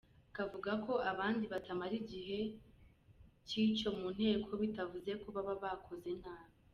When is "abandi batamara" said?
1.11-1.93